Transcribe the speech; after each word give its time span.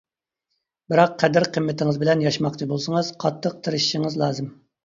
بىراق 0.93 1.11
قەدىر 1.25 1.45
قىممىتىڭىز 1.57 2.01
بىلەن 2.05 2.25
ياشىماقچى 2.27 2.69
بولسىڭىز 2.75 3.15
قاتتىق 3.25 3.61
تىرىشىشىڭىز 3.69 4.19
لازىم. 4.25 4.53